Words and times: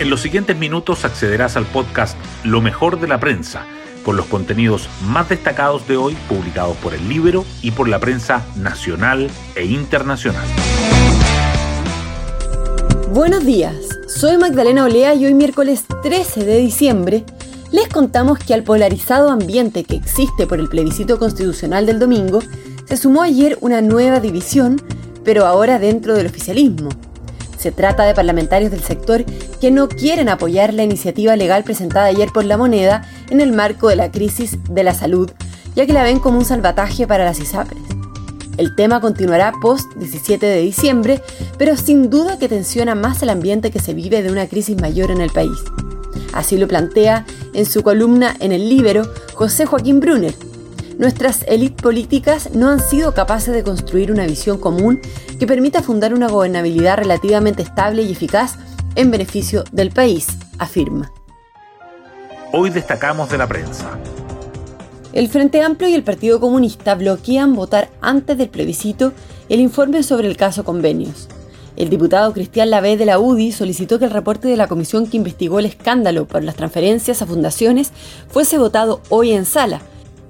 En 0.00 0.10
los 0.10 0.20
siguientes 0.20 0.56
minutos 0.56 1.04
accederás 1.04 1.56
al 1.56 1.66
podcast 1.66 2.16
Lo 2.44 2.60
mejor 2.60 3.00
de 3.00 3.08
la 3.08 3.18
prensa, 3.18 3.66
con 4.04 4.16
los 4.16 4.26
contenidos 4.26 4.88
más 5.04 5.28
destacados 5.28 5.88
de 5.88 5.96
hoy 5.96 6.16
publicados 6.28 6.76
por 6.76 6.94
el 6.94 7.08
libro 7.08 7.44
y 7.62 7.72
por 7.72 7.88
la 7.88 7.98
prensa 7.98 8.46
nacional 8.54 9.28
e 9.56 9.64
internacional. 9.64 10.46
Buenos 13.12 13.44
días, 13.44 13.74
soy 14.06 14.38
Magdalena 14.38 14.84
Olea 14.84 15.14
y 15.14 15.26
hoy 15.26 15.34
miércoles 15.34 15.84
13 16.04 16.44
de 16.44 16.58
diciembre 16.58 17.24
les 17.72 17.88
contamos 17.88 18.38
que 18.38 18.54
al 18.54 18.62
polarizado 18.62 19.30
ambiente 19.30 19.82
que 19.82 19.96
existe 19.96 20.46
por 20.46 20.60
el 20.60 20.68
plebiscito 20.68 21.18
constitucional 21.18 21.86
del 21.86 21.98
domingo, 21.98 22.40
se 22.84 22.96
sumó 22.96 23.22
ayer 23.22 23.58
una 23.62 23.80
nueva 23.80 24.20
división, 24.20 24.80
pero 25.24 25.44
ahora 25.44 25.80
dentro 25.80 26.14
del 26.14 26.28
oficialismo. 26.28 26.90
Se 27.58 27.72
trata 27.72 28.04
de 28.04 28.14
parlamentarios 28.14 28.70
del 28.70 28.82
sector 28.82 29.24
que 29.60 29.70
no 29.70 29.88
quieren 29.88 30.28
apoyar 30.28 30.72
la 30.72 30.84
iniciativa 30.84 31.34
legal 31.36 31.64
presentada 31.64 32.06
ayer 32.06 32.30
por 32.32 32.44
la 32.44 32.56
moneda 32.56 33.02
en 33.30 33.40
el 33.40 33.52
marco 33.52 33.88
de 33.88 33.96
la 33.96 34.10
crisis 34.12 34.58
de 34.70 34.84
la 34.84 34.94
salud, 34.94 35.30
ya 35.74 35.84
que 35.84 35.92
la 35.92 36.04
ven 36.04 36.20
como 36.20 36.38
un 36.38 36.44
salvataje 36.44 37.06
para 37.06 37.24
las 37.24 37.40
ISAPRES. 37.40 37.82
El 38.58 38.74
tema 38.74 39.00
continuará 39.00 39.52
post 39.60 39.92
17 39.96 40.44
de 40.44 40.60
diciembre, 40.60 41.22
pero 41.58 41.76
sin 41.76 42.10
duda 42.10 42.38
que 42.38 42.48
tensiona 42.48 42.94
más 42.94 43.22
el 43.22 43.30
ambiente 43.30 43.70
que 43.70 43.80
se 43.80 43.94
vive 43.94 44.22
de 44.22 44.32
una 44.32 44.48
crisis 44.48 44.80
mayor 44.80 45.10
en 45.10 45.20
el 45.20 45.30
país. 45.30 45.58
Así 46.32 46.56
lo 46.56 46.68
plantea 46.68 47.24
en 47.54 47.66
su 47.66 47.82
columna 47.82 48.36
en 48.40 48.52
el 48.52 48.68
Libero 48.68 49.02
José 49.34 49.66
Joaquín 49.66 50.00
Brunner. 50.00 50.34
Nuestras 50.98 51.44
élites 51.46 51.80
políticas 51.80 52.50
no 52.56 52.68
han 52.68 52.80
sido 52.80 53.14
capaces 53.14 53.54
de 53.54 53.62
construir 53.62 54.10
una 54.10 54.26
visión 54.26 54.58
común 54.58 55.00
que 55.38 55.46
permita 55.46 55.80
fundar 55.80 56.12
una 56.12 56.26
gobernabilidad 56.26 56.98
relativamente 56.98 57.62
estable 57.62 58.02
y 58.02 58.10
eficaz 58.10 58.56
en 58.96 59.12
beneficio 59.12 59.62
del 59.70 59.92
país, 59.92 60.26
afirma. 60.58 61.12
Hoy 62.52 62.70
destacamos 62.70 63.30
de 63.30 63.38
la 63.38 63.46
prensa. 63.46 63.96
El 65.12 65.28
Frente 65.28 65.62
Amplio 65.62 65.88
y 65.88 65.94
el 65.94 66.02
Partido 66.02 66.40
Comunista 66.40 66.96
bloquean 66.96 67.54
votar 67.54 67.90
antes 68.00 68.36
del 68.36 68.48
plebiscito 68.48 69.12
el 69.48 69.60
informe 69.60 70.02
sobre 70.02 70.26
el 70.26 70.36
caso 70.36 70.64
convenios. 70.64 71.28
El 71.76 71.90
diputado 71.90 72.32
Cristian 72.32 72.70
Lavé 72.70 72.96
de 72.96 73.06
la 73.06 73.20
UDI 73.20 73.52
solicitó 73.52 74.00
que 74.00 74.06
el 74.06 74.10
reporte 74.10 74.48
de 74.48 74.56
la 74.56 74.66
comisión 74.66 75.06
que 75.06 75.16
investigó 75.16 75.60
el 75.60 75.66
escándalo 75.66 76.26
por 76.26 76.42
las 76.42 76.56
transferencias 76.56 77.22
a 77.22 77.26
fundaciones 77.26 77.92
fuese 78.28 78.58
votado 78.58 79.00
hoy 79.10 79.30
en 79.30 79.44
sala, 79.44 79.80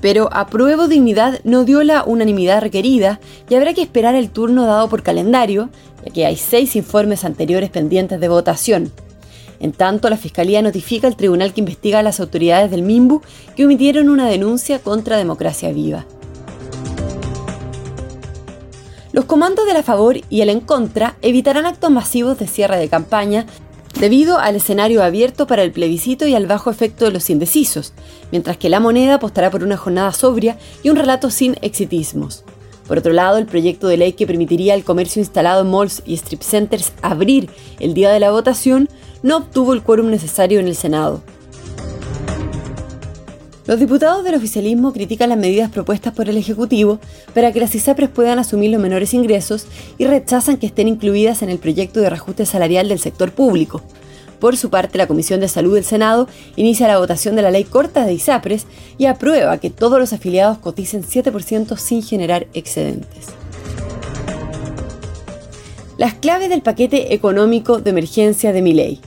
pero 0.00 0.28
Apruebo 0.32 0.88
Dignidad 0.88 1.40
no 1.44 1.64
dio 1.64 1.82
la 1.82 2.04
unanimidad 2.04 2.60
requerida 2.60 3.20
y 3.48 3.54
habrá 3.54 3.74
que 3.74 3.82
esperar 3.82 4.14
el 4.14 4.30
turno 4.30 4.66
dado 4.66 4.88
por 4.88 5.02
calendario, 5.02 5.70
ya 6.04 6.12
que 6.12 6.26
hay 6.26 6.36
seis 6.36 6.76
informes 6.76 7.24
anteriores 7.24 7.70
pendientes 7.70 8.20
de 8.20 8.28
votación. 8.28 8.92
En 9.58 9.72
tanto, 9.72 10.10
la 10.10 10.16
Fiscalía 10.16 10.60
notifica 10.60 11.06
al 11.06 11.16
tribunal 11.16 11.54
que 11.54 11.60
investiga 11.60 12.00
a 12.00 12.02
las 12.02 12.20
autoridades 12.20 12.70
del 12.70 12.82
MIMBU 12.82 13.22
que 13.56 13.62
emitieron 13.62 14.10
una 14.10 14.28
denuncia 14.28 14.80
contra 14.80 15.16
Democracia 15.16 15.72
Viva. 15.72 16.04
Los 19.12 19.24
comandos 19.24 19.64
de 19.64 19.72
la 19.72 19.82
favor 19.82 20.18
y 20.28 20.42
el 20.42 20.50
en 20.50 20.60
contra 20.60 21.16
evitarán 21.22 21.64
actos 21.64 21.90
masivos 21.90 22.38
de 22.38 22.46
cierre 22.46 22.76
de 22.78 22.90
campaña 22.90 23.46
debido 24.00 24.38
al 24.38 24.56
escenario 24.56 25.02
abierto 25.02 25.46
para 25.46 25.62
el 25.62 25.72
plebiscito 25.72 26.26
y 26.26 26.34
al 26.34 26.46
bajo 26.46 26.70
efecto 26.70 27.04
de 27.04 27.12
los 27.12 27.30
indecisos, 27.30 27.94
mientras 28.30 28.56
que 28.56 28.68
la 28.68 28.80
moneda 28.80 29.14
apostará 29.14 29.50
por 29.50 29.62
una 29.62 29.76
jornada 29.76 30.12
sobria 30.12 30.58
y 30.82 30.90
un 30.90 30.96
relato 30.96 31.30
sin 31.30 31.56
exitismos. 31.62 32.44
Por 32.86 32.98
otro 32.98 33.12
lado, 33.12 33.38
el 33.38 33.46
proyecto 33.46 33.88
de 33.88 33.96
ley 33.96 34.12
que 34.12 34.26
permitiría 34.26 34.74
al 34.74 34.84
comercio 34.84 35.20
instalado 35.20 35.62
en 35.62 35.70
malls 35.70 36.02
y 36.06 36.14
strip 36.14 36.42
centers 36.42 36.92
abrir 37.02 37.50
el 37.80 37.94
día 37.94 38.12
de 38.12 38.20
la 38.20 38.30
votación 38.30 38.88
no 39.22 39.38
obtuvo 39.38 39.72
el 39.72 39.82
quórum 39.82 40.08
necesario 40.08 40.60
en 40.60 40.68
el 40.68 40.76
Senado. 40.76 41.22
Los 43.66 43.80
diputados 43.80 44.22
del 44.22 44.36
oficialismo 44.36 44.92
critican 44.92 45.30
las 45.30 45.38
medidas 45.38 45.72
propuestas 45.72 46.14
por 46.14 46.28
el 46.28 46.36
Ejecutivo 46.36 47.00
para 47.34 47.52
que 47.52 47.58
las 47.58 47.74
ISAPRES 47.74 48.10
puedan 48.10 48.38
asumir 48.38 48.70
los 48.70 48.80
menores 48.80 49.12
ingresos 49.12 49.66
y 49.98 50.06
rechazan 50.06 50.58
que 50.58 50.66
estén 50.66 50.86
incluidas 50.86 51.42
en 51.42 51.50
el 51.50 51.58
proyecto 51.58 52.00
de 52.00 52.08
reajuste 52.08 52.46
salarial 52.46 52.88
del 52.88 53.00
sector 53.00 53.32
público. 53.32 53.82
Por 54.38 54.56
su 54.56 54.70
parte, 54.70 54.98
la 54.98 55.08
Comisión 55.08 55.40
de 55.40 55.48
Salud 55.48 55.74
del 55.74 55.84
Senado 55.84 56.28
inicia 56.54 56.86
la 56.86 56.98
votación 56.98 57.34
de 57.34 57.42
la 57.42 57.50
ley 57.50 57.64
corta 57.64 58.06
de 58.06 58.14
ISAPRES 58.14 58.66
y 58.98 59.06
aprueba 59.06 59.58
que 59.58 59.70
todos 59.70 59.98
los 59.98 60.12
afiliados 60.12 60.58
coticen 60.58 61.02
7% 61.02 61.76
sin 61.76 62.04
generar 62.04 62.46
excedentes. 62.54 63.26
Las 65.98 66.14
claves 66.14 66.50
del 66.50 66.62
paquete 66.62 67.14
económico 67.14 67.80
de 67.80 67.90
emergencia 67.90 68.52
de 68.52 68.62
mi 68.62 68.74
ley. 68.74 69.00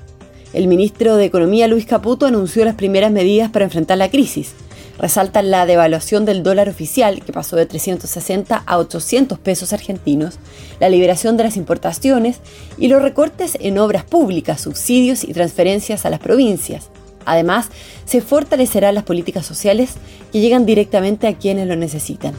El 0.52 0.66
ministro 0.66 1.16
de 1.16 1.26
Economía 1.26 1.68
Luis 1.68 1.86
Caputo 1.86 2.26
anunció 2.26 2.66
las 2.66 2.74
primeras 2.74 3.12
medidas 3.12 3.52
para 3.52 3.66
enfrentar 3.66 4.00
la 4.00 4.10
crisis. 4.10 4.54
Resaltan 4.98 5.52
la 5.52 5.68
devaluación 5.68 6.26
del 6.26 6.42
dólar 6.42 6.68
oficial, 6.70 7.24
que 7.24 7.32
pasó 7.32 7.56
de 7.56 7.68
360 7.68 8.64
a 8.66 8.78
800 8.80 9.38
pesos 9.38 9.74
argentinos, 9.74 10.40
la 10.80 10.90
liberación 10.90 11.38
de 11.38 11.44
las 11.44 11.56
importaciones 11.56 12.40
y 12.80 12.88
los 12.88 13.04
recortes 13.04 13.58
en 13.62 13.78
obras 13.78 14.04
públicas, 14.06 14.60
subsidios 14.60 15.24
y 15.24 15.34
transferencias 15.34 16.08
a 16.08 16.10
las 16.10 16.20
provincias. 16.20 16.90
Además, 17.26 17.70
se 18.06 18.20
fortalecerán 18.20 18.96
las 18.96 19.04
políticas 19.04 19.46
sociales 19.46 19.92
que 20.32 20.42
llegan 20.42 20.66
directamente 20.66 21.28
a 21.28 21.38
quienes 21.38 21.68
lo 21.68 21.76
necesitan. 21.76 22.34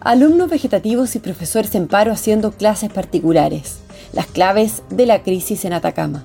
Alumnos 0.00 0.50
vegetativos 0.50 1.14
y 1.14 1.20
profesores 1.20 1.76
en 1.76 1.86
paro 1.86 2.10
haciendo 2.10 2.50
clases 2.50 2.90
particulares 2.90 3.78
las 4.12 4.26
claves 4.26 4.82
de 4.90 5.06
la 5.06 5.22
crisis 5.22 5.64
en 5.64 5.72
Atacama. 5.72 6.24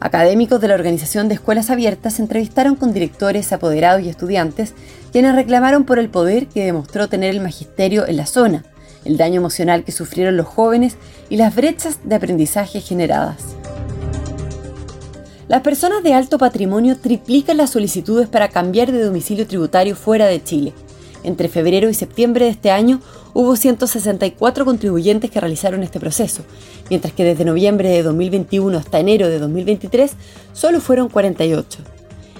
Académicos 0.00 0.60
de 0.60 0.68
la 0.68 0.74
Organización 0.74 1.28
de 1.28 1.34
Escuelas 1.34 1.70
Abiertas 1.70 2.18
entrevistaron 2.18 2.74
con 2.74 2.92
directores, 2.92 3.52
apoderados 3.52 4.02
y 4.02 4.08
estudiantes, 4.08 4.74
quienes 5.12 5.34
reclamaron 5.34 5.84
por 5.84 6.00
el 6.00 6.08
poder 6.08 6.48
que 6.48 6.64
demostró 6.64 7.08
tener 7.08 7.30
el 7.30 7.40
magisterio 7.40 8.06
en 8.06 8.16
la 8.16 8.26
zona, 8.26 8.64
el 9.04 9.16
daño 9.16 9.36
emocional 9.36 9.84
que 9.84 9.92
sufrieron 9.92 10.36
los 10.36 10.46
jóvenes 10.46 10.96
y 11.28 11.36
las 11.36 11.54
brechas 11.54 12.00
de 12.04 12.16
aprendizaje 12.16 12.80
generadas. 12.80 13.54
Las 15.46 15.60
personas 15.60 16.02
de 16.02 16.14
alto 16.14 16.38
patrimonio 16.38 16.96
triplican 16.96 17.58
las 17.58 17.70
solicitudes 17.70 18.26
para 18.26 18.48
cambiar 18.48 18.90
de 18.90 19.04
domicilio 19.04 19.46
tributario 19.46 19.94
fuera 19.94 20.26
de 20.26 20.42
Chile. 20.42 20.72
Entre 21.24 21.48
febrero 21.48 21.88
y 21.88 21.94
septiembre 21.94 22.46
de 22.46 22.50
este 22.50 22.70
año 22.70 23.00
hubo 23.32 23.54
164 23.56 24.64
contribuyentes 24.64 25.30
que 25.30 25.40
realizaron 25.40 25.82
este 25.82 26.00
proceso, 26.00 26.42
mientras 26.90 27.12
que 27.12 27.24
desde 27.24 27.44
noviembre 27.44 27.90
de 27.90 28.02
2021 28.02 28.76
hasta 28.76 28.98
enero 28.98 29.28
de 29.28 29.38
2023 29.38 30.12
solo 30.52 30.80
fueron 30.80 31.08
48. 31.08 31.78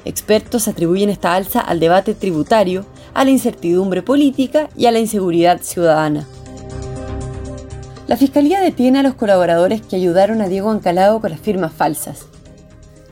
Expertos 0.05 0.67
atribuyen 0.67 1.11
esta 1.11 1.35
alza 1.35 1.61
al 1.61 1.79
debate 1.79 2.15
tributario, 2.15 2.85
a 3.15 3.25
la 3.25 3.31
incertidumbre 3.31 4.03
política 4.03 4.69
y 4.77 4.87
a 4.87 4.91
la 4.91 4.99
inseguridad 4.99 5.61
ciudadana. 5.63 6.27
La 8.09 8.17
Fiscalía 8.17 8.61
detiene 8.61 8.99
a 8.99 9.03
los 9.03 9.15
colaboradores 9.15 9.81
que 9.81 9.97
ayudaron 9.97 10.43
a 10.43 10.49
Diego 10.49 10.71
Ancalado 10.71 11.21
con 11.21 11.31
las 11.31 11.41
firmas 11.41 11.73
falsas. 11.73 12.27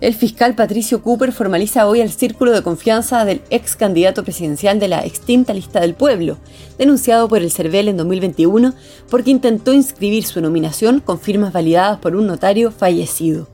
El 0.00 0.15
fiscal 0.15 0.55
Patricio 0.55 1.03
Cooper 1.03 1.31
formaliza 1.31 1.87
hoy 1.87 2.00
el 2.00 2.11
círculo 2.11 2.53
de 2.53 2.62
confianza 2.62 3.27
del 3.27 3.43
ex 3.50 3.77
candidato 3.77 4.25
presidencial 4.25 4.81
de 4.81 4.88
la 4.88 5.05
extinta 5.05 5.53
lista 5.53 5.81
del 5.81 5.93
pueblo, 5.93 6.38
denunciado 6.78 7.28
por 7.28 7.43
el 7.43 7.50
CERVEL 7.50 7.88
en 7.88 7.99
2021 7.99 8.72
porque 9.10 9.31
intentó 9.31 9.75
inscribir 9.75 10.25
su 10.25 10.41
nominación 10.41 11.00
con 11.00 11.21
firmas 11.21 11.53
validadas 11.53 11.99
por 11.99 12.16
un 12.16 12.27
notario 12.27 12.71
fallecido. 12.71 13.47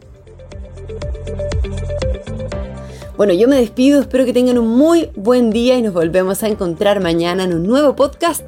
Bueno, 3.16 3.32
yo 3.32 3.48
me 3.48 3.56
despido, 3.56 4.00
espero 4.00 4.24
que 4.24 4.32
tengan 4.32 4.58
un 4.58 4.68
muy 4.68 5.10
buen 5.16 5.50
día 5.50 5.76
y 5.76 5.82
nos 5.82 5.94
volvemos 5.94 6.44
a 6.44 6.48
encontrar 6.48 7.00
mañana 7.00 7.42
en 7.42 7.54
un 7.54 7.66
nuevo 7.66 7.96
podcast, 7.96 8.44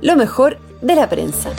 Lo 0.00 0.16
mejor 0.16 0.58
de 0.80 0.94
la 0.94 1.08
prensa. 1.10 1.50